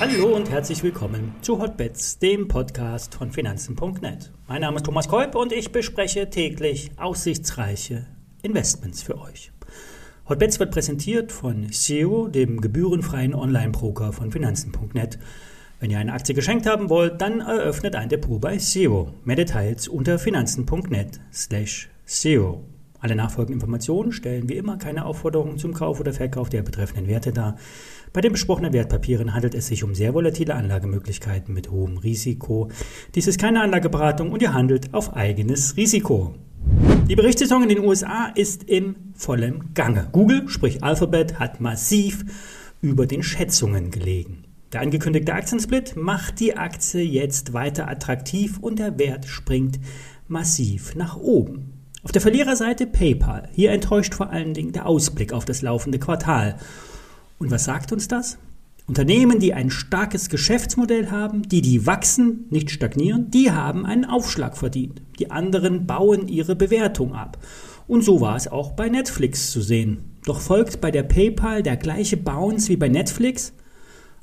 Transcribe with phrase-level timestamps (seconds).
[0.00, 4.32] Hallo und herzlich willkommen zu Hotbets, dem Podcast von Finanzen.net.
[4.48, 8.06] Mein Name ist Thomas Kolb und ich bespreche täglich aussichtsreiche
[8.42, 9.52] Investments für euch.
[10.28, 15.18] Hotbets wird präsentiert von SEO, dem gebührenfreien Online-Broker von Finanzen.net.
[15.80, 19.12] Wenn ihr eine Aktie geschenkt haben wollt, dann eröffnet ein Depot bei SEO.
[19.24, 22.64] Mehr Details unter finanzen.net slash SEO.
[23.00, 27.32] Alle nachfolgenden Informationen stellen wie immer keine Aufforderung zum Kauf oder Verkauf der betreffenden Werte
[27.32, 27.56] dar.
[28.12, 32.68] Bei den besprochenen Wertpapieren handelt es sich um sehr volatile Anlagemöglichkeiten mit hohem Risiko.
[33.14, 36.34] Dies ist keine Anlageberatung und ihr handelt auf eigenes Risiko.
[37.08, 40.08] Die Berichtssaison in den USA ist im vollen Gange.
[40.12, 42.24] Google, sprich Alphabet, hat massiv
[42.82, 44.44] über den Schätzungen gelegen.
[44.72, 49.80] Der angekündigte Aktiensplit macht die Aktie jetzt weiter attraktiv und der Wert springt
[50.28, 51.69] massiv nach oben.
[52.02, 53.50] Auf der Verliererseite PayPal.
[53.52, 56.56] Hier enttäuscht vor allen Dingen der Ausblick auf das laufende Quartal.
[57.38, 58.38] Und was sagt uns das?
[58.86, 64.56] Unternehmen, die ein starkes Geschäftsmodell haben, die die wachsen, nicht stagnieren, die haben einen Aufschlag
[64.56, 65.02] verdient.
[65.18, 67.38] Die anderen bauen ihre Bewertung ab.
[67.86, 70.16] Und so war es auch bei Netflix zu sehen.
[70.24, 73.52] Doch folgt bei der PayPal der gleiche Bounce wie bei Netflix?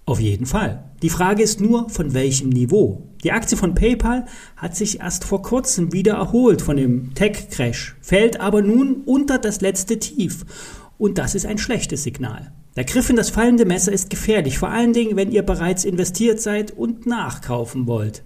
[0.08, 0.86] Auf jeden Fall.
[1.02, 3.04] Die Frage ist nur, von welchem Niveau.
[3.26, 8.40] Die Aktie von PayPal hat sich erst vor kurzem wieder erholt von dem Tech-Crash, fällt
[8.40, 10.46] aber nun unter das letzte Tief.
[10.98, 12.54] Und das ist ein schlechtes Signal.
[12.78, 16.40] Der Griff in das fallende Messer ist gefährlich, vor allen Dingen, wenn ihr bereits investiert
[16.40, 18.24] seid und nachkaufen wollt.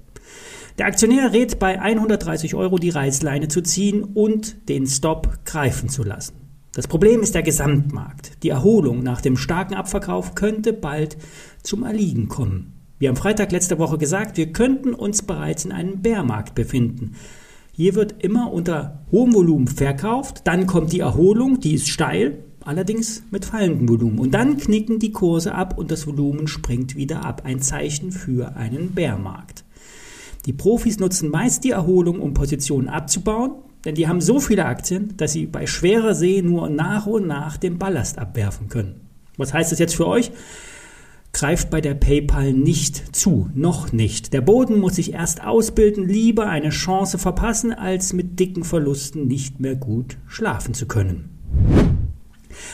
[0.77, 6.03] Der Aktionär rät bei 130 Euro die Reißleine zu ziehen und den Stop greifen zu
[6.03, 6.41] lassen.
[6.73, 8.43] Das Problem ist der Gesamtmarkt.
[8.43, 11.17] Die Erholung nach dem starken Abverkauf könnte bald
[11.63, 12.73] zum Erliegen kommen.
[12.99, 17.15] Wie am Freitag letzte Woche gesagt, wir könnten uns bereits in einem Bärmarkt befinden.
[17.71, 23.23] Hier wird immer unter hohem Volumen verkauft, dann kommt die Erholung, die ist steil, allerdings
[23.31, 24.19] mit fallendem Volumen.
[24.19, 27.41] Und dann knicken die Kurse ab und das Volumen springt wieder ab.
[27.45, 29.63] Ein Zeichen für einen Bärmarkt.
[30.45, 33.53] Die Profis nutzen meist die Erholung, um Positionen abzubauen,
[33.85, 37.57] denn die haben so viele Aktien, dass sie bei schwerer See nur nach und nach
[37.57, 39.01] den Ballast abwerfen können.
[39.37, 40.31] Was heißt das jetzt für euch?
[41.33, 44.33] Greift bei der PayPal nicht zu, noch nicht.
[44.33, 49.59] Der Boden muss sich erst ausbilden, lieber eine Chance verpassen, als mit dicken Verlusten nicht
[49.59, 51.29] mehr gut schlafen zu können.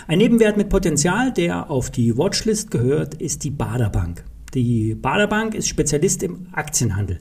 [0.08, 4.24] Ein Nebenwert mit Potenzial, der auf die Watchlist gehört, ist die Baderbank.
[4.54, 7.20] Die Baderbank ist Spezialist im Aktienhandel,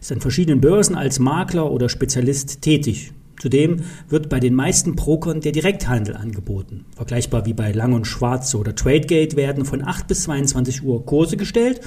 [0.00, 3.12] ist an verschiedenen Börsen als Makler oder Spezialist tätig.
[3.42, 6.84] Zudem wird bei den meisten Brokern der Direkthandel angeboten.
[6.94, 11.36] Vergleichbar wie bei Lang und Schwarz oder Tradegate werden von 8 bis 22 Uhr Kurse
[11.36, 11.80] gestellt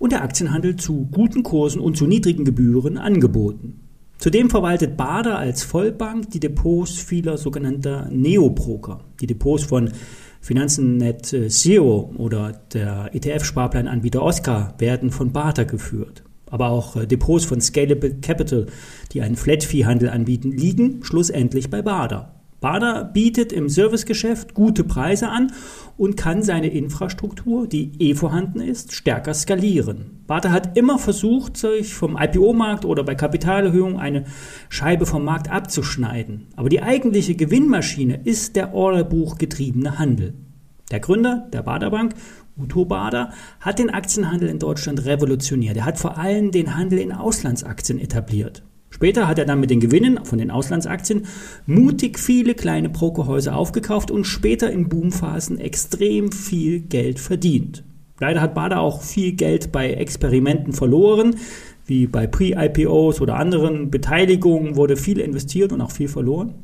[0.00, 3.78] und der Aktienhandel zu guten Kursen und zu niedrigen Gebühren angeboten.
[4.18, 9.04] Zudem verwaltet Bader als Vollbank die Depots vieler sogenannter Neobroker.
[9.20, 9.92] Die Depots von
[10.40, 17.60] Finanzennet Zero oder der ETF-Sparplananbieter Oscar werden von Bader geführt aber auch äh, Depots von
[17.60, 18.66] Scalable Capital,
[19.12, 22.34] die einen Flat-Fee-Handel anbieten, liegen schlussendlich bei Bader.
[22.60, 25.52] Bader bietet im Servicegeschäft gute Preise an
[25.96, 30.24] und kann seine Infrastruktur, die eh vorhanden ist, stärker skalieren.
[30.26, 34.24] Bader hat immer versucht, sich vom IPO-Markt oder bei Kapitalerhöhung eine
[34.68, 36.48] Scheibe vom Markt abzuschneiden.
[36.56, 40.34] Aber die eigentliche Gewinnmaschine ist der orderbuchgetriebene Handel.
[40.90, 42.14] Der Gründer der Baderbank
[42.58, 45.76] Uto Bader hat den Aktienhandel in Deutschland revolutioniert.
[45.76, 48.62] Er hat vor allem den Handel in Auslandsaktien etabliert.
[48.90, 51.26] Später hat er dann mit den Gewinnen von den Auslandsaktien
[51.66, 57.84] mutig viele kleine Brokerhäuser aufgekauft und später in Boomphasen extrem viel Geld verdient.
[58.18, 61.36] Leider hat Bader auch viel Geld bei Experimenten verloren,
[61.86, 66.54] wie bei Pre-IPOs oder anderen Beteiligungen wurde viel investiert und auch viel verloren.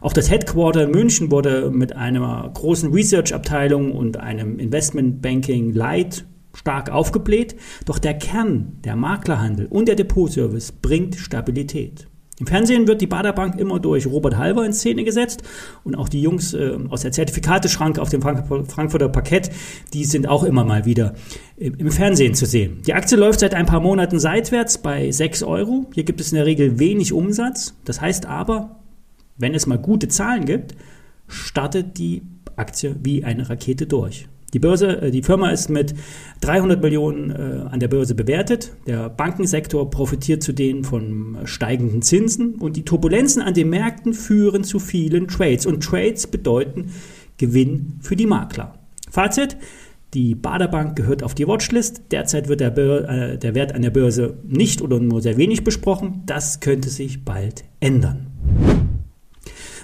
[0.00, 6.24] Auch das Headquarter in München wurde mit einer großen Research-Abteilung und einem Investment Banking Light
[6.54, 7.56] stark aufgebläht.
[7.84, 12.08] Doch der Kern, der Maklerhandel und der Depotservice bringt Stabilität.
[12.38, 15.42] Im Fernsehen wird die Baderbank immer durch Robert Halver in Szene gesetzt
[15.84, 19.50] und auch die Jungs äh, aus der Zertifikateschranke auf dem Frankfurter Parkett,
[19.94, 21.14] die sind auch immer mal wieder
[21.56, 22.82] im, Fernsehen zu sehen.
[22.86, 25.86] Die Aktie läuft seit ein paar Monaten seitwärts bei 6 Euro.
[25.94, 27.74] Hier gibt es in der Regel wenig Umsatz.
[27.86, 28.80] Das heißt aber,
[29.38, 30.74] wenn es mal gute Zahlen gibt,
[31.28, 32.22] startet die
[32.56, 34.28] Aktie wie eine Rakete durch.
[34.56, 35.94] Die Börse, äh, die Firma ist mit
[36.40, 38.72] 300 Millionen äh, an der Börse bewertet.
[38.86, 44.78] Der Bankensektor profitiert zudem von steigenden Zinsen und die Turbulenzen an den Märkten führen zu
[44.78, 46.92] vielen Trades und Trades bedeuten
[47.36, 48.78] Gewinn für die Makler.
[49.10, 49.56] Fazit:
[50.14, 52.04] Die Baderbank gehört auf die Watchlist.
[52.12, 56.22] Derzeit wird der, äh, der Wert an der Börse nicht oder nur sehr wenig besprochen.
[56.24, 58.28] Das könnte sich bald ändern.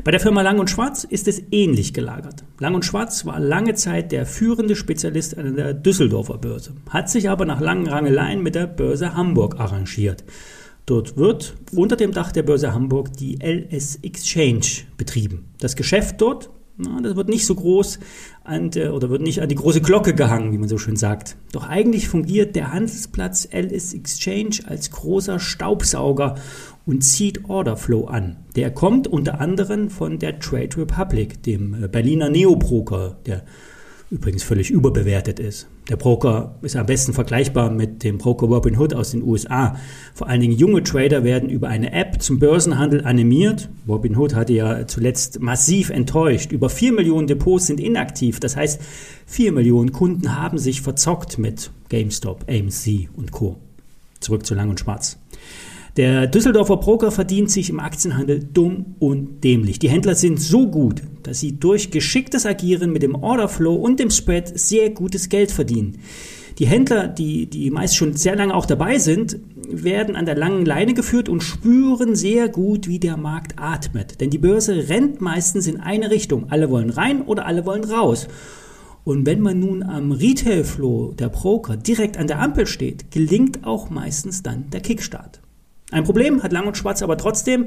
[0.05, 2.45] Bei der Firma Lang und Schwarz ist es ähnlich gelagert.
[2.59, 7.29] Lang und Schwarz war lange Zeit der führende Spezialist an der Düsseldorfer Börse, hat sich
[7.29, 10.25] aber nach langen Rangeleien mit der Börse Hamburg arrangiert.
[10.87, 15.45] Dort wird unter dem Dach der Börse Hamburg die LS Exchange betrieben.
[15.61, 17.99] Das Geschäft dort das wird nicht so groß
[18.45, 21.37] an der, oder wird nicht an die große Glocke gehangen, wie man so schön sagt.
[21.53, 26.37] Doch eigentlich fungiert der Handelsplatz LS Exchange als großer Staubsauger
[26.87, 28.37] und zieht Orderflow an.
[28.57, 33.45] Der kommt unter anderem von der Trade Republic, dem Berliner Neobroker, der
[34.13, 35.69] übrigens völlig überbewertet ist.
[35.89, 39.77] Der Broker ist am besten vergleichbar mit dem Broker Robinhood aus den USA.
[40.13, 43.71] Vor allen Dingen junge Trader werden über eine App zum Börsenhandel animiert.
[43.89, 46.53] Robinhood hatte ja zuletzt massiv enttäuscht.
[46.53, 48.39] Über 4 Millionen Depots sind inaktiv.
[48.39, 48.83] Das heißt,
[49.27, 53.57] 4 Millionen Kunden haben sich verzockt mit GameStop, AMC und Co.
[54.21, 55.19] Zurück zu Lang und Schwarz.
[55.99, 59.79] Der Düsseldorfer Broker verdient sich im Aktienhandel dumm und dämlich.
[59.79, 64.09] Die Händler sind so gut, dass sie durch geschicktes Agieren mit dem Orderflow und dem
[64.09, 65.99] Spread sehr gutes Geld verdienen.
[66.59, 70.65] Die Händler, die, die meist schon sehr lange auch dabei sind, werden an der langen
[70.65, 74.19] Leine geführt und spüren sehr gut, wie der Markt atmet.
[74.23, 76.47] Denn die Börse rennt meistens in eine Richtung.
[76.49, 78.29] Alle wollen rein oder alle wollen raus.
[79.05, 83.91] Und wenn man nun am Retail-Flow der Broker direkt an der Ampel steht, gelingt auch
[83.91, 85.42] meistens dann der Kickstart.
[85.93, 87.67] Ein Problem hat Lang und Schwarz aber trotzdem.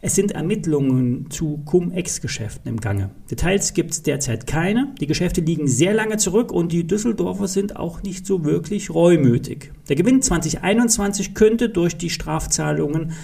[0.00, 3.10] Es sind Ermittlungen zu Cum-Ex-Geschäften im Gange.
[3.30, 4.94] Details gibt es derzeit keine.
[5.00, 9.72] Die Geschäfte liegen sehr lange zurück und die Düsseldorfer sind auch nicht so wirklich reumütig.
[9.88, 13.14] Der Gewinn 2021 könnte durch die Strafzahlungen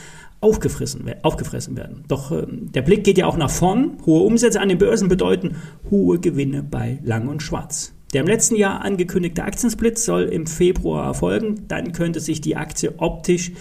[0.40, 2.04] aufgefressen, aufgefressen werden.
[2.08, 3.98] Doch äh, der Blick geht ja auch nach vorn.
[4.04, 5.56] Hohe Umsätze an den Börsen bedeuten
[5.90, 7.94] hohe Gewinne bei Lang und Schwarz.
[8.12, 11.64] Der im letzten Jahr angekündigte Aktiensplit soll im Februar erfolgen.
[11.68, 13.52] Dann könnte sich die Aktie optisch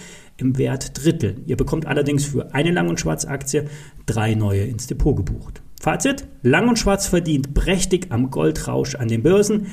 [0.42, 1.42] im Wert dritteln.
[1.46, 3.64] Ihr bekommt allerdings für eine Lang- und Schwarz-Aktie
[4.04, 5.62] drei neue ins Depot gebucht.
[5.80, 9.68] Fazit: Lang und Schwarz verdient prächtig am Goldrausch an den Börsen.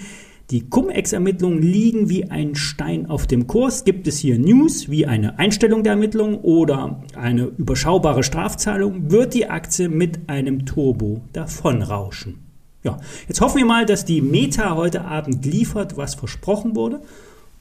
[0.52, 3.84] Die Cum-Ex-Ermittlungen liegen wie ein Stein auf dem Kurs.
[3.84, 9.48] Gibt es hier News wie eine Einstellung der Ermittlungen oder eine überschaubare Strafzahlung, wird die
[9.48, 12.40] Aktie mit einem Turbo davonrauschen.
[12.84, 17.02] Ja, jetzt hoffen wir mal, dass die Meta heute Abend liefert, was versprochen wurde.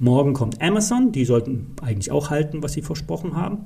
[0.00, 3.64] Morgen kommt Amazon, die sollten eigentlich auch halten, was sie versprochen haben.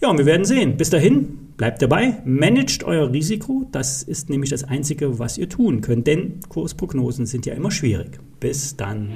[0.00, 0.78] Ja, und wir werden sehen.
[0.78, 3.68] Bis dahin, bleibt dabei, managt euer Risiko.
[3.70, 8.18] Das ist nämlich das Einzige, was ihr tun könnt, denn Kursprognosen sind ja immer schwierig.
[8.40, 9.12] Bis dann.